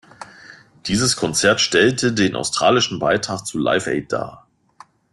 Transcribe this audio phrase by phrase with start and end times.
[0.87, 4.47] Dieses Konzert stellte den australischen Beitrag zu Live Aid dar.